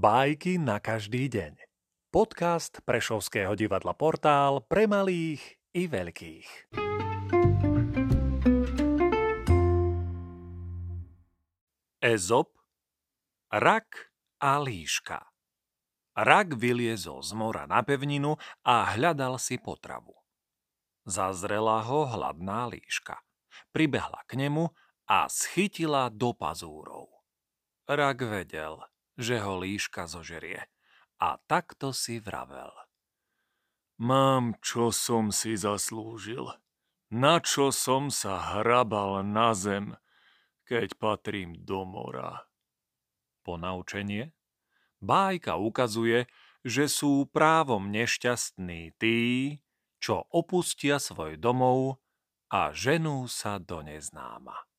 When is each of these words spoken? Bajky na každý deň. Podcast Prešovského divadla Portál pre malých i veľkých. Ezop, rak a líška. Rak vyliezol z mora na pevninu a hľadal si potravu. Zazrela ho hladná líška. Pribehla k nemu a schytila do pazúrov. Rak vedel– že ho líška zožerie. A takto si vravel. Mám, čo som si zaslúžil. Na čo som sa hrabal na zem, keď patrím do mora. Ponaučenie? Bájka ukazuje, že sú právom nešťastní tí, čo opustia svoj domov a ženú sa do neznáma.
Bajky 0.00 0.56
na 0.56 0.80
každý 0.80 1.28
deň. 1.28 1.60
Podcast 2.08 2.80
Prešovského 2.88 3.52
divadla 3.52 3.92
Portál 3.92 4.64
pre 4.64 4.88
malých 4.88 5.60
i 5.76 5.84
veľkých. 5.84 6.72
Ezop, 12.00 12.48
rak 13.52 14.08
a 14.40 14.56
líška. 14.64 15.20
Rak 16.16 16.56
vyliezol 16.56 17.20
z 17.20 17.36
mora 17.36 17.68
na 17.68 17.84
pevninu 17.84 18.40
a 18.64 18.96
hľadal 18.96 19.36
si 19.36 19.60
potravu. 19.60 20.16
Zazrela 21.04 21.84
ho 21.84 22.08
hladná 22.08 22.72
líška. 22.72 23.20
Pribehla 23.68 24.24
k 24.24 24.48
nemu 24.48 24.64
a 25.12 25.28
schytila 25.28 26.08
do 26.08 26.32
pazúrov. 26.32 27.12
Rak 27.84 28.24
vedel– 28.24 28.80
že 29.20 29.44
ho 29.44 29.60
líška 29.60 30.08
zožerie. 30.08 30.64
A 31.20 31.36
takto 31.44 31.92
si 31.92 32.16
vravel. 32.16 32.72
Mám, 34.00 34.56
čo 34.64 34.88
som 34.88 35.28
si 35.28 35.60
zaslúžil. 35.60 36.48
Na 37.12 37.44
čo 37.44 37.68
som 37.68 38.08
sa 38.08 38.56
hrabal 38.56 39.20
na 39.20 39.52
zem, 39.52 40.00
keď 40.64 40.96
patrím 40.96 41.52
do 41.52 41.84
mora. 41.84 42.48
Ponaučenie? 43.44 44.32
Bájka 45.04 45.60
ukazuje, 45.60 46.30
že 46.64 46.88
sú 46.88 47.28
právom 47.28 47.92
nešťastní 47.92 48.96
tí, 48.96 49.58
čo 50.00 50.24
opustia 50.32 50.96
svoj 50.96 51.36
domov 51.36 52.00
a 52.48 52.72
ženú 52.72 53.28
sa 53.28 53.60
do 53.60 53.84
neznáma. 53.84 54.69